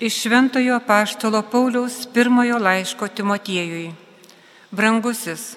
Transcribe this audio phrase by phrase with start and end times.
[0.00, 3.94] Iš Šventojo Paštalo Pauliaus pirmojo laiško Timotiejui.
[4.70, 5.56] Brangusis,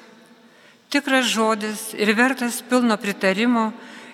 [0.87, 3.73] tikras žodis ir vertas pilno pritarimo,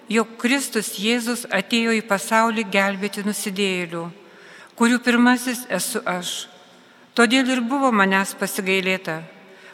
[0.09, 4.03] jog Kristus Jėzus atėjo į pasaulį gelbėti nusidėjėlių,
[4.73, 6.49] kurių pirmasis esu aš.
[7.13, 9.21] Todėl ir buvo manęs pasigailėta,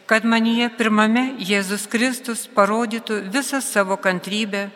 [0.04, 4.68] kad manyje pirmame Jėzus Kristus parodytų visą savo kantrybę,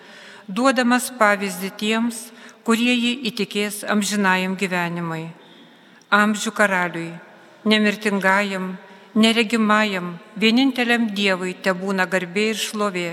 [0.48, 2.30] duodamas pavyzdį tiems,
[2.64, 5.26] kurie jį įtikės amžinajam gyvenimui
[6.22, 7.14] amžių karaliui,
[7.68, 8.74] nemirtingajam,
[9.16, 13.08] neregimajam, vieninteliam Dievui te būna garbė ir šlovė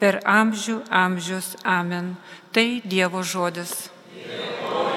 [0.00, 1.54] per amžių amžius.
[1.64, 2.14] Amen.
[2.52, 3.88] Tai Dievo žodis.
[4.14, 4.93] Viešpat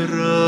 [0.00, 0.39] Notre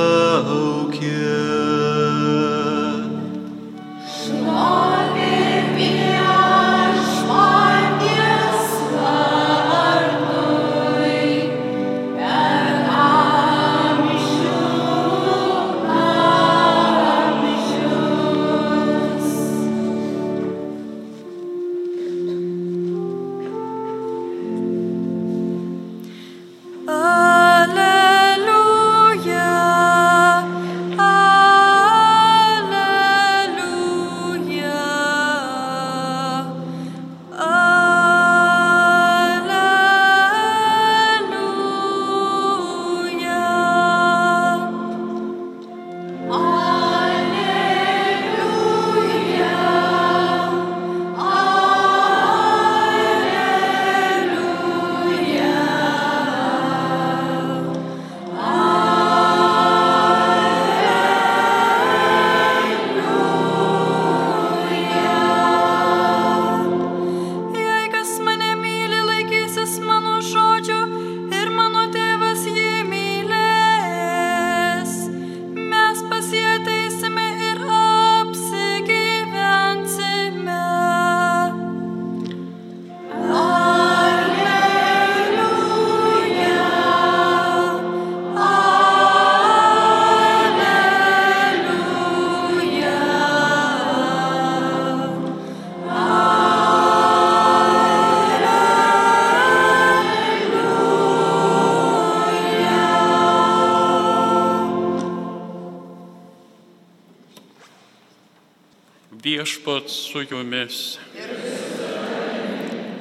[109.92, 110.98] su jumis.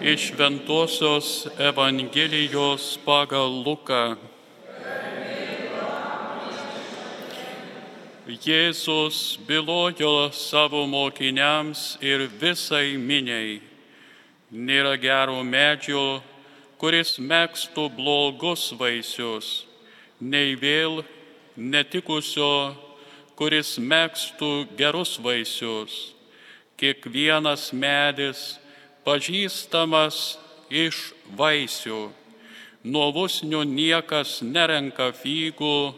[0.02, 4.18] Iš Ventosios Evangelijos pagal Luką.
[8.28, 13.60] Jėzus bylojo savo mokiniams ir visai miniai.
[14.52, 16.22] Nėra gero medžio,
[16.78, 19.66] kuris mėgstų blogus vaisius,
[20.20, 21.04] nei vėl
[21.56, 22.54] netikusio
[23.42, 24.48] kuris mėgstų
[24.78, 25.94] gerus vaisius.
[26.81, 28.39] Kiekvienas medis
[29.06, 30.39] pažįstamas
[30.74, 32.07] iš vaisių.
[32.81, 35.94] Nuo vusnių niekas nerenka fygų,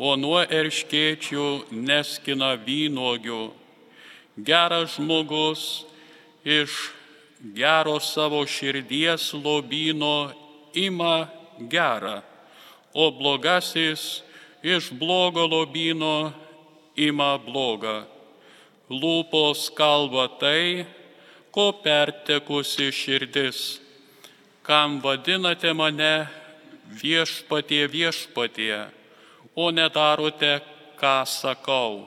[0.00, 3.50] o nuo erškėčių neskina vynogių.
[4.48, 5.84] Geras žmogus
[6.40, 6.72] iš
[7.60, 10.32] gero savo širdies lobino
[10.72, 11.28] ima
[11.68, 12.22] gerą,
[12.96, 14.24] o blogasis
[14.64, 16.32] iš blogo lobino
[16.96, 18.13] ima blogą.
[18.90, 20.84] Lūpos kalba tai,
[21.54, 23.80] ko pertekusi širdis.
[24.62, 26.28] Kam vadinate mane
[26.88, 28.84] viešpatie viešpatie,
[29.56, 30.60] o nedarote,
[31.00, 32.04] ką sakau.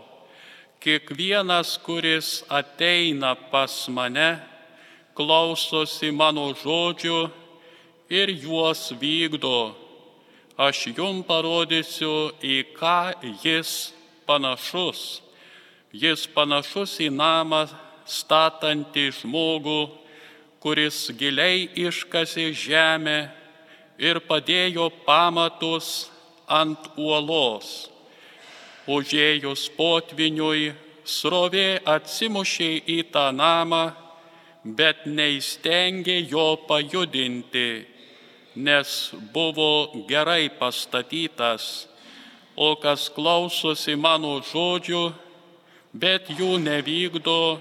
[0.77, 4.37] Kiekvienas, kuris ateina pas mane,
[5.17, 7.19] klausosi mano žodžių
[8.13, 9.73] ir juos vykdo.
[10.57, 13.93] Aš jum parodysiu, į ką jis
[14.29, 15.26] panašus.
[15.93, 17.65] Jis panašus į namą
[18.07, 19.79] statantį žmogų,
[20.63, 23.17] kuris giliai iškasė žemę
[23.97, 26.09] ir padėjo pamatus
[26.47, 27.89] ant uolos.
[28.87, 30.71] Užėjus potviniui,
[31.03, 33.83] srovė atsimušė į tą namą,
[34.63, 37.69] bet neįstengė jo pajudinti,
[38.55, 38.95] nes
[39.31, 41.87] buvo gerai pastatytas
[42.57, 45.03] o kas klausosi mano žodžių,
[45.97, 47.59] bet jų nevykdo,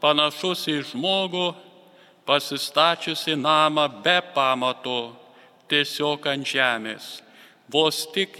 [0.00, 1.52] panašus į žmogų,
[2.28, 5.14] pasistačiusi namą be pamato,
[5.68, 7.18] tiesiog ant žemės.
[7.68, 8.38] Vos tik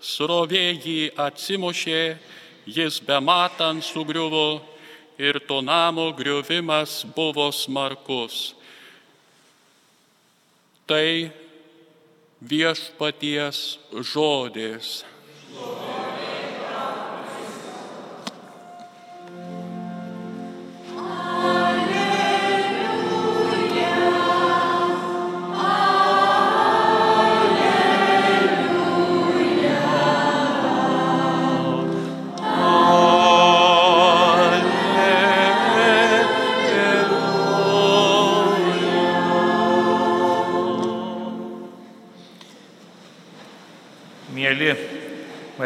[0.00, 2.02] srovė jį atsimušė,
[2.70, 4.60] jis be matant sugriuvo
[5.18, 8.54] ir to namo griuvimas buvo smarkus.
[10.86, 11.30] Tai
[12.40, 13.78] viešpaties
[14.10, 15.04] žodis.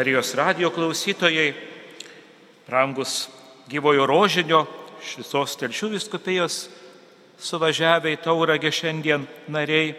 [0.05, 1.53] Marijos radio klausytojai,
[2.67, 3.27] rangus
[3.65, 4.59] gyvojo rožinio
[5.01, 6.57] iš visos telšių viskupijos
[7.41, 9.95] suvažiavę į Tauragę šiandien nariai,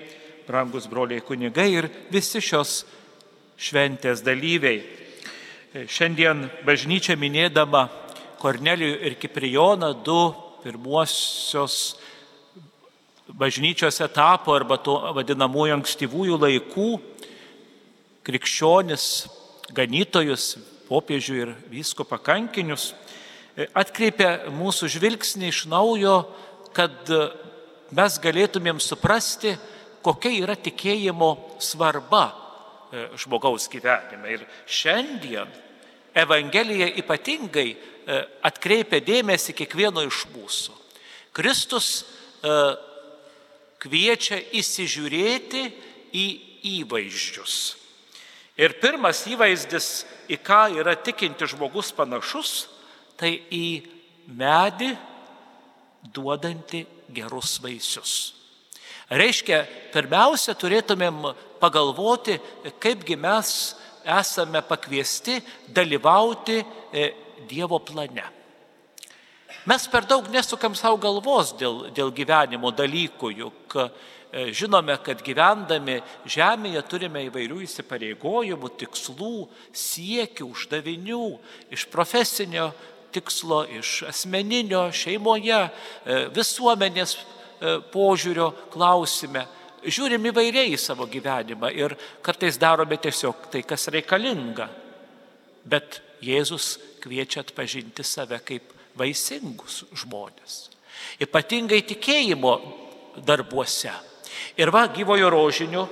[0.47, 2.85] brangus broliai kunigai ir visi šios
[3.59, 4.78] šventės dalyviai.
[5.90, 7.88] Šiandien bažnyčia minėdama
[8.38, 10.21] Kornelijų ir Kiprijoną, du
[10.62, 11.97] pirmuosios
[13.26, 16.92] bažnyčios etapo arba to vadinamųjų ankstyvųjų laikų
[18.23, 19.11] krikščionis
[19.75, 20.56] ganytojus,
[20.87, 22.92] popiežių ir vysko pakankinius,
[23.56, 26.20] e, atkreipia mūsų žvilgsnį iš naujo,
[26.76, 27.23] kad e,
[27.96, 29.56] mes galėtumėm suprasti,
[30.06, 31.30] kokia yra tikėjimo
[31.62, 34.37] svarba e, žmogaus gyvenime.
[34.38, 35.50] Ir šiandien
[36.16, 37.75] Evangelija ypatingai
[38.46, 40.73] atkreipia dėmesį kiekvieno iš mūsų.
[41.37, 42.06] Kristus
[43.82, 45.64] kviečia įsižiūrėti
[46.16, 46.25] į
[46.78, 47.56] įvaizdžius.
[48.56, 52.66] Ir pirmas įvaizdis, į ką yra tikinti žmogus panašus,
[53.20, 53.84] tai į
[54.26, 54.94] medį
[56.14, 58.14] duodantį gerus vaisius.
[59.12, 59.60] Reiškia,
[59.92, 61.20] pirmiausia, turėtumėm
[61.60, 62.40] pagalvoti,
[62.82, 63.50] kaipgi mes
[64.06, 66.58] esame pakviesti dalyvauti
[66.92, 67.06] e,
[67.46, 68.25] Dievo plane.
[69.66, 73.78] Mes per daug nesukam savo galvos dėl, dėl gyvenimo dalykų, juk
[74.37, 81.23] E, žinome, kad gyvendami žemėje turime įvairių įsipareigojimų, tikslų, siekių, uždavinių
[81.73, 82.66] iš profesinio
[83.14, 89.46] tikslo, iš asmeninio, šeimoje, e, visuomenės e, požiūrio klausime.
[89.87, 94.68] Žiūrim įvairiai į savo gyvenimą ir kartais darome tiesiog tai, kas reikalinga.
[95.64, 100.59] Bet Jėzus kviečia atpažinti save kaip vaisingus žmonės.
[101.23, 102.53] Ypatingai tikėjimo
[103.25, 103.93] darbuose.
[104.57, 105.85] Ir va, gyvojo rožinių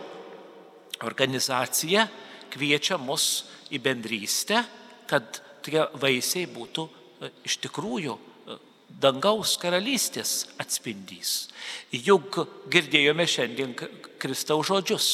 [1.04, 2.06] organizacija
[2.52, 3.44] kviečia mus
[3.74, 4.62] į bendrystę,
[5.08, 8.58] kad tie vaisiai būtų e, iš tikrųjų e,
[9.00, 11.48] dangaus karalystės atspindys.
[11.92, 12.42] Juk
[12.72, 13.74] girdėjome šiandien
[14.20, 15.08] Kristaus žodžius.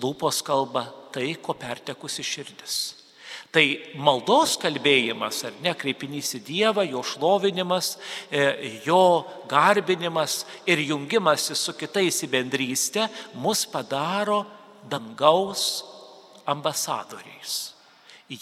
[0.00, 3.03] Lūpos kalba tai, ko pertekusi širdis.
[3.54, 3.62] Tai
[4.02, 7.92] maldos kalbėjimas, ar ne, kreipinys į Dievą, jo šlovinimas,
[8.26, 13.06] e, jo garbinimas ir jungimasis su kitais į bendrystę
[13.38, 14.42] mus padaro
[14.90, 15.84] dangaus
[16.50, 17.70] ambasadoriais.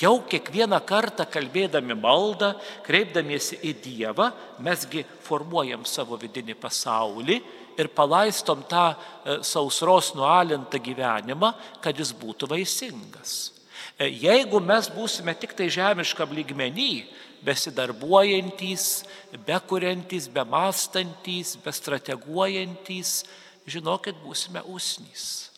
[0.00, 2.54] Jau kiekvieną kartą kalbėdami maldą,
[2.86, 4.30] kreipdamiesi į Dievą,
[4.64, 7.42] mesgi formuojam savo vidinį pasaulį
[7.76, 11.52] ir palaistom tą e, sausros nualintą gyvenimą,
[11.84, 13.60] kad jis būtų vaisingas.
[13.98, 17.04] E, jeigu mes būsime tik tai žemiškam lygmenį,
[17.42, 19.04] besidarbuojantys,
[19.46, 23.22] bekuriantys, bemastantys, bestrateguojantys,
[23.66, 25.50] žinokit, būsime usnys.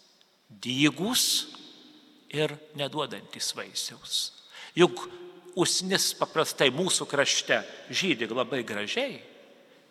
[0.48, 1.26] Dygus
[2.32, 4.32] ir neduodantis vaisiaus.
[4.74, 5.06] Juk
[5.60, 7.60] usnis paprastai mūsų krašte
[7.92, 9.20] žydi labai gražiai,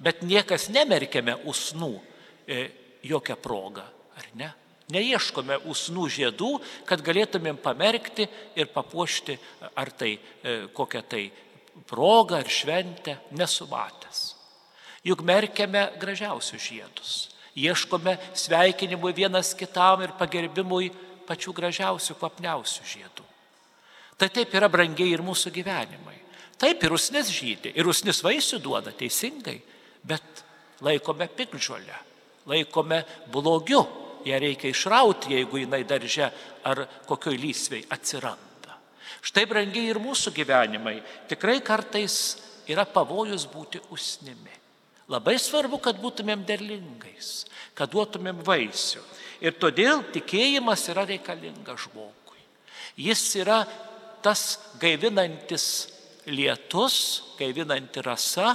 [0.03, 1.93] bet niekas nemerkėme usnų
[2.47, 2.65] e,
[3.07, 3.85] jokią progą,
[4.17, 4.49] ar ne?
[4.91, 8.27] Neieškome usnų žiedų, kad galėtumėm pamerkti
[8.59, 9.37] ir papuošti
[9.79, 11.23] ar tai e, kokią tai
[11.87, 14.33] progą ar šventę nesumatęs.
[15.07, 17.13] Juk merkiame gražiausius žiedus.
[17.55, 20.91] Ieškome sveikinimui vienas kitam ir pagerbimui
[21.27, 23.25] pačių gražiausių, kvapniausių žiedų.
[24.19, 26.19] Tai taip yra brangiai ir mūsų gyvenimai.
[26.59, 29.57] Taip ir usnis žydė, ir usnis vaisių duoda teisingai,
[30.03, 30.43] bet
[30.83, 31.97] laikome pikžolę,
[32.47, 33.81] laikome blogiu,
[34.25, 36.29] ją reikia išrauti, jeigu jinai darže
[36.67, 38.77] ar kokioj lysviai atsiranda.
[39.23, 40.97] Štai brangiai ir mūsų gyvenimai.
[41.31, 42.17] Tikrai kartais
[42.67, 44.59] yra pavojus būti usnimi.
[45.11, 47.43] Labai svarbu, kad būtumėm derlingais,
[47.75, 49.01] kad duotumėm vaisių.
[49.43, 52.39] Ir todėl tikėjimas yra reikalingas žmogui.
[52.95, 53.63] Jis yra
[54.23, 55.65] tas gaivinantis
[56.31, 58.53] lietus, gaivinanti rasa,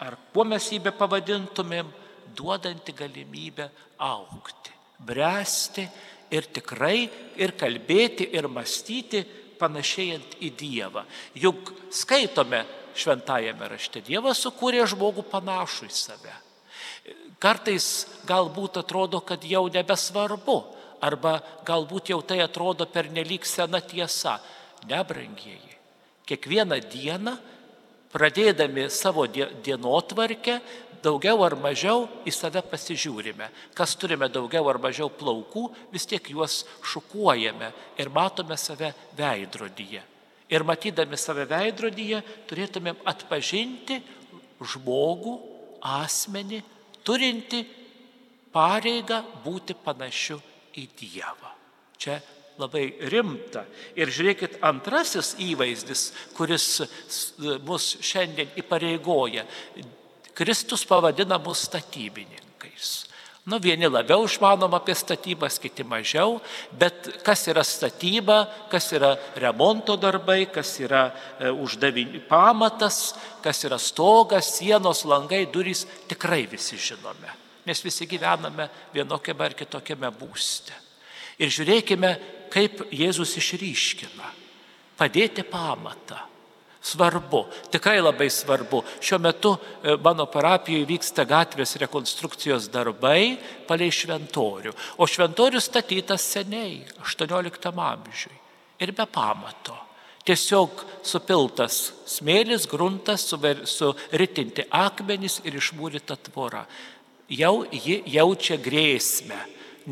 [0.00, 1.88] ar kuo mes jį be pavadintumėm,
[2.36, 4.72] duodanti galimybę aukti,
[5.06, 5.86] bręsti
[6.30, 7.08] ir tikrai
[7.40, 9.24] ir kalbėti, ir mąstyti
[9.60, 11.04] panašėjant į Dievą.
[11.36, 12.62] Juk skaitome
[12.96, 16.36] šventajame rašte, Dievas sukūrė žmogų panašų į save.
[17.40, 17.86] Kartais
[18.28, 20.58] galbūt atrodo, kad jau nebesvarbu,
[21.00, 24.36] arba galbūt jau tai atrodo per nelik sena tiesa.
[24.88, 25.76] Nebrangieji.
[26.28, 27.34] Kiekvieną dieną,
[28.12, 30.60] pradėdami savo dienotvarkę,
[31.02, 33.48] daugiau ar mažiau į save pasižiūrime.
[33.76, 40.02] Kas turime daugiau ar mažiau plaukų, vis tiek juos šukuojame ir matome save veidrodyje.
[40.50, 44.00] Ir matydami save veidrodyje turėtumėm atpažinti
[44.60, 45.36] žmogų,
[45.80, 46.60] asmenį,
[47.06, 47.62] turinti
[48.52, 50.40] pareigą būti panašiu
[50.76, 51.54] į Dievą.
[52.00, 52.18] Čia
[52.60, 53.64] labai rimta.
[53.96, 56.66] Ir žiūrėkit, antrasis įvaizdis, kuris
[57.66, 59.46] mus šiandien įpareigoja.
[60.40, 63.10] Kristus pavadina mus statybininkais.
[63.44, 66.38] Nu, vieni labiau išmanom apie statybas, kiti mažiau,
[66.80, 73.12] bet kas yra statyba, kas yra remonto darbai, kas yra e, uždavinį pamatas,
[73.44, 77.36] kas yra stogas, sienos, langai, durys, tikrai visi žinome,
[77.68, 80.72] nes visi gyvename vienokiame ar kitokiame būste.
[81.40, 82.14] Ir žiūrėkime,
[82.52, 84.32] kaip Jėzus išryškina.
[84.96, 86.29] Padėti pamatą
[86.80, 88.80] Svarbu, tikrai labai svarbu.
[89.04, 93.36] Šiuo metu e, mano parapijoje vyksta gatvės rekonstrukcijos darbai
[93.68, 94.72] palei šventorių.
[94.96, 98.40] O šventorius statytas seniai, 18 amžiui.
[98.80, 99.76] Ir be pamato.
[100.24, 106.64] Tiesiog supiltas smėlis, gruntas, suritinti akmenys ir išmūryta tvora.
[107.28, 109.38] Jau ji jaučia grėsmę,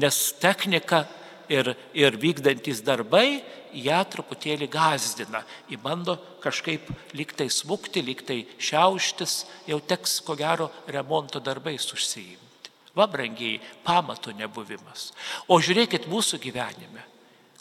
[0.01, 1.05] nes technika
[1.53, 5.43] ir, ir vykdantis darbai ją truputėlį gazdina.
[5.71, 12.73] Į bando kažkaip liktai smukti, liktai šiauštis, jau teks ko gero remonto darbais užsiimti.
[12.97, 15.13] Va, brangiai, pamato nebuvimas.
[15.47, 17.05] O žiūrėkit mūsų gyvenime.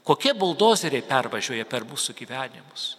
[0.08, 2.96] Kokie buldozeriai pervažiuoja per mūsų gyvenimus.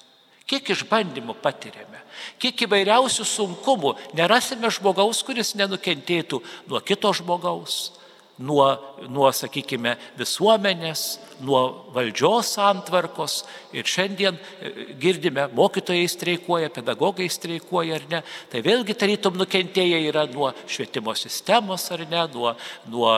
[0.48, 2.00] Kiek išbandymų patiriame,
[2.40, 3.90] kiek įvairiausių sunkumų.
[4.16, 7.90] Nerasime žmogaus, kuris nenukentėtų nuo kito žmogaus,
[8.38, 8.66] nuo,
[9.10, 11.04] nuo, sakykime, visuomenės,
[11.46, 13.40] nuo valdžios santvarkos.
[13.76, 18.22] Ir šiandien e, girdime, mokytojai streikuoja, pedagogai streikuoja ar ne.
[18.52, 22.54] Tai vėlgi tarytum nukentėję yra nuo švietimo sistemos ar ne, nuo,
[22.90, 23.14] nuo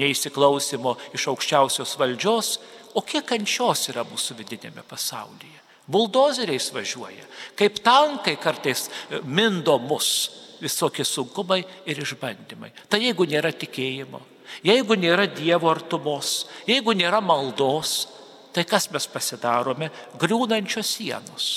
[0.00, 2.56] neįsiklausimo iš aukščiausios valdžios.
[2.94, 5.62] O kiek kančios yra mūsų vidinėme pasaulyje?
[5.90, 7.26] Buldozeriais važiuoja,
[7.58, 10.14] kaip tankai kartais e, mindo mus
[10.64, 12.70] visokie sunkumai ir išbandymai.
[12.88, 14.22] Tai jeigu nėra tikėjimo,
[14.64, 18.08] Jeigu nėra Dievo artumos, jeigu nėra maldos,
[18.54, 19.90] tai kas mes pasidarome?
[20.20, 21.48] Griūnančios sienos.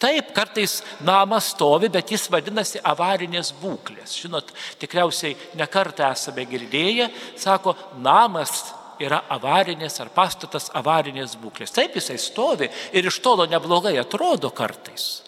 [0.00, 4.14] Taip, kartais namas stovi, bet jis vadinasi avarinės būklės.
[4.22, 4.48] Žinot,
[4.80, 11.74] tikriausiai nekartą esame girdėję, sako, namas yra avarinės ar pastatas avarinės būklės.
[11.76, 15.20] Taip jisai stovi ir iš tolo neblogai atrodo kartais.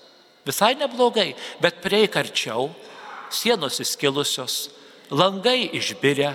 [0.48, 2.70] Visai neblogai, bet prieik arčiau,
[3.30, 4.70] sienos įskilusios,
[5.12, 6.32] langai išbirę,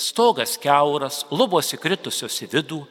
[0.00, 2.82] stogas keuras, lubos įkritusios į vidų.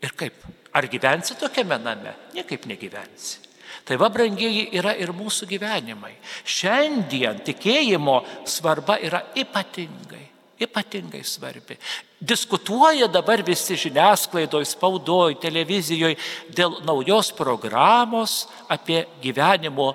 [0.00, 0.42] Ir kaip?
[0.72, 2.14] Ar gyvensi tokiame name?
[2.34, 3.50] Niekaip negyvensi.
[3.84, 6.12] Tai va, brangieji, yra ir mūsų gyvenimai.
[6.46, 10.26] Šiandien tikėjimo svarba yra ypatingai,
[10.62, 11.78] ypatingai svarbi.
[12.20, 16.18] Diskutuoja dabar visi žiniasklaidoje, spaudoje, televizijoje
[16.54, 19.94] dėl naujos programos apie gyvenimo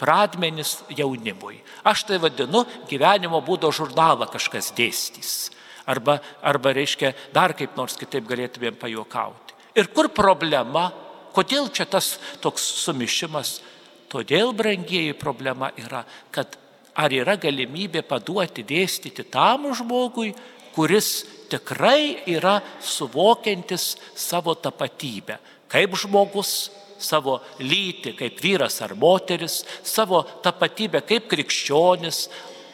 [0.00, 1.60] pradmenis jaunimui.
[1.84, 5.50] Aš tai vadinu gyvenimo būdo žurnalą kažkas dėstys.
[5.90, 9.56] Arba, arba reiškia, dar kaip nors kitaip galėtumėm pajokauti.
[9.78, 10.90] Ir kur problema?
[11.34, 13.60] Kodėl čia tas toks sumišimas?
[14.10, 16.02] Todėl, brangieji, problema yra,
[16.34, 16.56] kad
[16.98, 20.32] ar yra galimybė paduoti dėstyti tam žmogui,
[20.74, 21.10] kuris
[21.50, 25.38] tikrai yra suvokiantis savo tapatybę,
[25.70, 26.70] kaip žmogus,
[27.00, 32.26] savo lytį kaip vyras ar moteris, savo tapatybę kaip krikščionis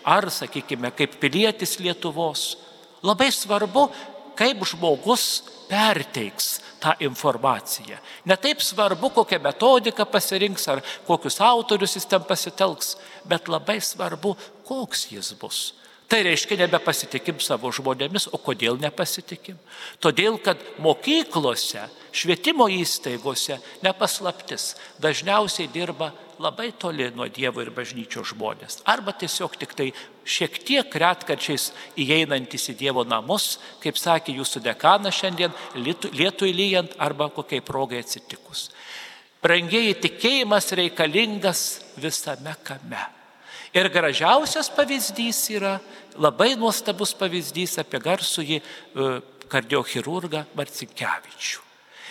[0.07, 2.55] ar, sakykime, kaip pilietis Lietuvos.
[3.03, 3.89] Labai svarbu,
[4.37, 7.99] kaip žmogus perteiks tą informaciją.
[8.25, 14.37] Ne taip svarbu, kokią metodiką pasirinks ar kokius autorius jis ten pasitelks, bet labai svarbu,
[14.65, 15.75] koks jis bus.
[16.07, 19.57] Tai reiškia, nebepasitikim savo žmonėmis, o kodėl nepasitikim?
[19.99, 28.85] Todėl, kad mokyklose, švietimo įstaigose nepaslaptis dažniausiai dirba labai toli nuo Dievo ir bažnyčio žmonės.
[28.87, 29.89] Arba tiesiog tik tai
[30.23, 37.33] šiek tiek retkarčiais įeinantis į Dievo namus, kaip sakė jūsų dekanas šiandien, lietui lyjant arba
[37.35, 38.69] kokiai progai atsitikus.
[39.43, 41.67] Brangiai tikėjimas reikalingas
[41.99, 43.03] visame kame.
[43.75, 45.77] Ir gražiausias pavyzdys yra
[46.19, 48.65] labai nuostabus pavyzdys apie garsųjį e,
[49.51, 51.67] kardiochirurgą Marcinkievičių.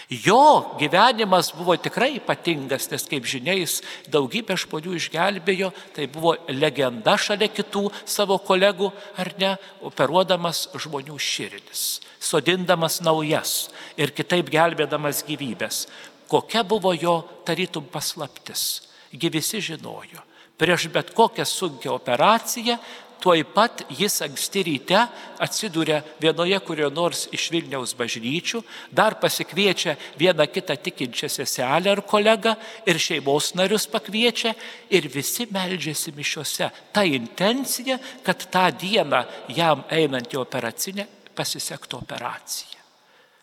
[0.10, 3.80] Jo gyvenimas buvo tikrai ypatingas, nes kaip žinia, jis
[4.13, 12.04] daugybę žmonių išgelbėjo, tai buvo legenda šalia kitų savo kolegų, ar ne, operuodamas žmonių širdis,
[12.22, 15.88] sodindamas naujas ir kitaip gelbėdamas gyvybės.
[16.30, 18.86] Kokia buvo jo tarytum paslaptis?
[19.10, 20.25] Gi visi žinojo
[20.58, 22.78] prieš bet kokią sunkę operaciją,
[23.26, 25.00] tuoj pat jis anksti ryte
[25.41, 32.54] atsiduria vienoje kurio nors iš Vilniaus bažnyčių, dar pasikviečia vieną kitą tikinčią seselę ar kolegą
[32.86, 34.54] ir šeimos narius pakviečia
[34.94, 36.70] ir visi meldžiasi mišiuose.
[36.94, 39.24] Ta intencija, kad tą dieną
[39.58, 42.80] jam einant į operacinę pasisektų operacija.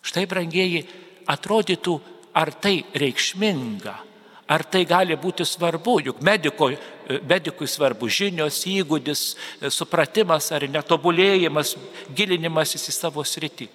[0.03, 0.87] Štai, brangieji,
[1.31, 1.99] atrodytų,
[2.39, 3.99] ar tai reikšminga
[4.53, 6.69] Ar tai gali būti svarbu, juk mediko,
[7.29, 9.23] medikui svarbu žinios, įgūdis,
[9.73, 11.77] supratimas ar netobulėjimas,
[12.17, 13.69] gilinimasis į savo sritį.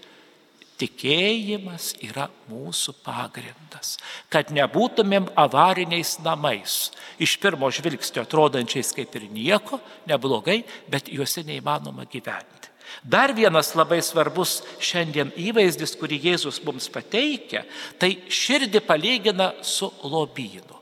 [0.78, 3.96] Tikėjimas yra mūsų pagrindas,
[4.30, 12.06] kad nebūtumėm avariniais namais, iš pirmo žvilgsnio atrodančiais kaip ir nieko, neblogai, bet juose neįmanoma
[12.06, 12.70] gyventi.
[13.02, 17.66] Dar vienas labai svarbus šiandien įvaizdis, kurį Jėzus mums pateikia,
[17.98, 20.77] tai širdį palygina su lobynu.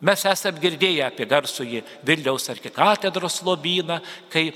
[0.00, 3.98] Mes esame girdėję apie garsųjį Vilniaus arkikatedros lobyną,
[4.30, 4.52] kai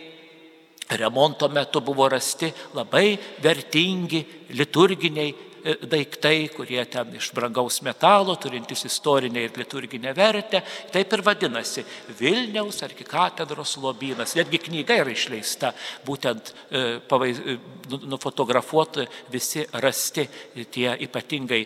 [0.99, 4.23] remonto metu buvo rasti labai vertingi
[4.55, 10.63] liturginiai daiktai, kurie ten iš brangaus metalo, turintys istorinę ir liturginę vertę.
[10.93, 11.85] Taip ir vadinasi
[12.19, 14.35] Vilniaus arkikatedros lobynas.
[14.39, 15.73] Netgi knyga yra išleista,
[16.07, 17.59] būtent e, pavaiz, e,
[17.91, 20.27] nu, nufotografuoti visi rasti
[20.73, 21.63] tie ypatingai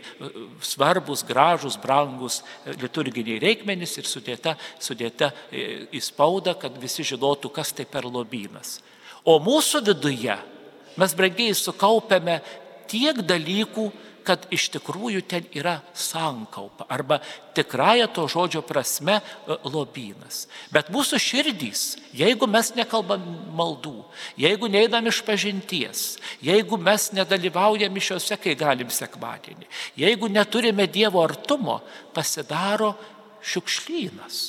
[0.61, 2.43] svarbus, gražus, brangus
[2.81, 8.79] liturginiai reikmenys ir sudėta, sudėta į spaudą, kad visi žinotų, kas tai per lobynas.
[9.27, 10.37] O mūsų viduje
[10.97, 12.41] mes brangiai sukaupiame
[12.91, 13.91] tiek dalykų,
[14.27, 17.21] kad iš tikrųjų ten yra sankaupa arba
[17.55, 20.47] tikrąją to žodžio prasme e, lobynas.
[20.75, 21.85] Bet mūsų širdys,
[22.17, 23.23] jeigu mes nekalbam
[23.57, 24.01] maldų,
[24.41, 26.05] jeigu neįdam iš pažinties,
[26.43, 29.71] jeigu mes nedalyvaujam mišiuose, kai galim sekmadienį,
[30.03, 31.79] jeigu neturime Dievo artumo,
[32.17, 32.97] pasidaro
[33.47, 34.43] šiukšlynas.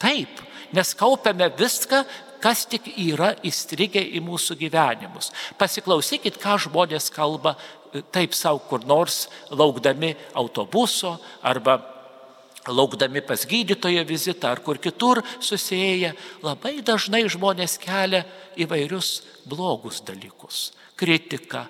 [0.00, 0.40] Taip,
[0.72, 2.04] nes kaupiame viską,
[2.42, 5.32] kas tik yra įstrigę į mūsų gyvenimus.
[5.58, 7.56] Pasiklausykit, ką žmonės kalba
[8.12, 11.78] taip savo kur nors laukdami autobuso arba
[12.68, 18.24] laukdami pas gydytojo vizitą ar kur kitur susėję, labai dažnai žmonės kelia
[18.60, 21.66] įvairius blogus dalykus- kritiką,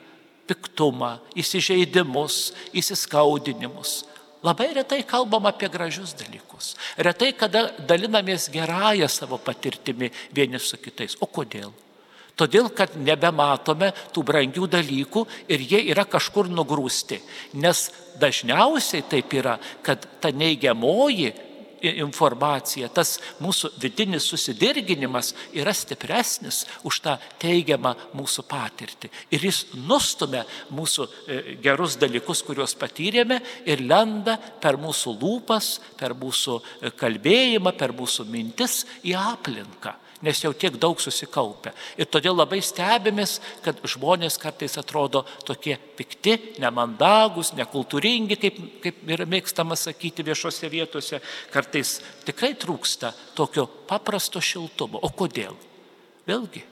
[0.48, 4.04] piktumą, įsižeidimus, įsiskaudinimus.
[4.42, 6.76] Labai retai kalbam apie gražius dalykus.
[6.96, 11.16] Retai, kada dalinamės gerąją savo patirtimi vieni su kitais.
[11.20, 11.72] O kodėl?
[12.38, 17.18] Todėl, kad nebematome tų brangių dalykų ir jie yra kažkur nugrūsti.
[17.58, 17.88] Nes
[18.20, 21.32] dažniausiai taip yra, kad ta neigiamoji
[21.82, 29.10] informacija, tas mūsų vidinis susidirginimas yra stipresnis už tą teigiamą mūsų patirtį.
[29.34, 36.16] Ir jis nustumia mūsų e, gerus dalykus, kuriuos patyrėme ir lenda per mūsų lūpas, per
[36.18, 41.72] mūsų e, kalbėjimą, per mūsų mintis į aplinką nes jau tiek daug susikaupia.
[41.98, 49.28] Ir todėl labai stebimės, kad žmonės kartais atrodo tokie pikti, nemandagus, nekultūringi, kaip, kaip yra
[49.30, 51.22] mėgstama sakyti viešose vietose.
[51.68, 55.02] Kartais tikrai trūksta tokio paprasto šiltumo.
[55.04, 55.52] O kodėl?
[56.28, 56.64] Vėlgi,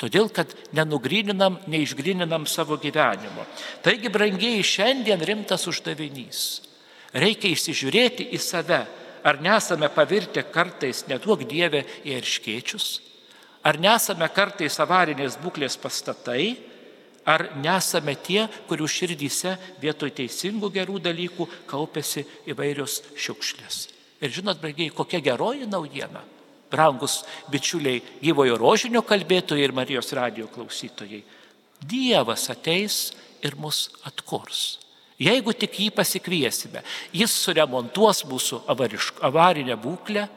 [0.00, 3.44] Todėl, kad nenugryninam, neišgryninam savo gyvenimo.
[3.84, 6.62] Taigi, brangiai, šiandien rimtas uždavinys.
[7.12, 8.78] Reikia įsižiūrėti į save
[9.22, 12.88] Ar nesame pavirtę kartais, neduok Dievę, į erškiečius?
[13.60, 16.56] Ar nesame kartais avarinės būklės pastatai?
[17.28, 23.89] Ar nesame tie, kurių širdyse vietoj teisingų gerų dalykų kaupėsi įvairios šiukšlės?
[24.20, 26.20] Ir žinot, brangiai, kokia geroji naujiena?
[26.70, 31.22] Brangus bičiuliai gyvojo rožinio kalbėtojai ir Marijos radio klausytojai.
[31.80, 33.10] Dievas ateis
[33.42, 34.78] ir mus atkurs.
[35.20, 40.28] Jeigu tik jį pasikviesime, jis suremontuos mūsų avarinę būklę,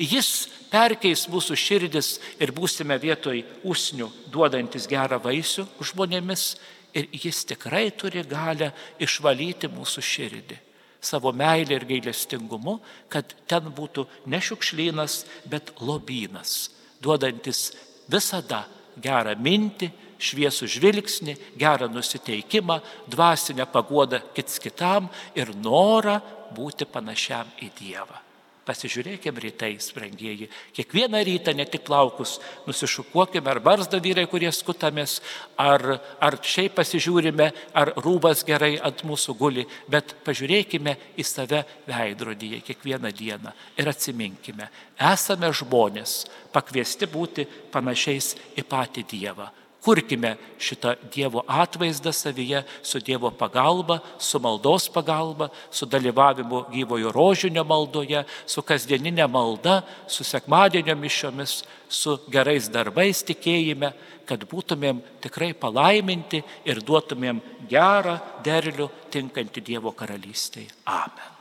[0.00, 0.30] jis
[0.70, 6.54] perkeis mūsų širdis ir būsime vietoj usnių duodantis gerą vaisių žmonėmis
[6.96, 10.66] ir jis tikrai turi galę išvalyti mūsų širdį
[11.00, 16.70] savo meilę ir gailestingumu, kad ten būtų ne šiukšlynas, bet lobynas,
[17.02, 17.70] duodantis
[18.10, 18.66] visada
[19.00, 26.18] gerą mintį, šviesų žvilgsnį, gerą nusiteikimą, dvasinę paguodą kits kitam ir norą
[26.56, 28.29] būti panašiam į Dievą.
[28.70, 30.46] Pasižiūrėkime rytais, brangieji.
[30.76, 32.36] Kiekvieną rytą ne tik plaukus
[32.68, 35.16] nusišukuokime, ar barzda vyrai, kurie skutamės,
[35.58, 42.62] ar, ar šiaip pasižiūrime, ar rūbas gerai ant mūsų guli, bet pažiūrėkime į save veidrodyje
[42.68, 44.70] kiekvieną dieną ir atsiminkime,
[45.10, 46.20] esame žmonės
[46.54, 49.50] pakviesti būti panašiais į patį Dievą.
[49.80, 57.64] Kurkime šitą Dievo atvaizdą savyje su Dievo pagalba, su maldos pagalba, su dalyvavimu gyvojo rožinio
[57.64, 63.94] maldoje, su kasdieninė malda, su sekmadienio mišiomis, su gerais darbais tikėjime,
[64.28, 67.40] kad būtumėm tikrai palaiminti ir duotumėm
[67.72, 70.68] gerą derlių tinkantį Dievo karalystėje.
[70.84, 71.39] Amen.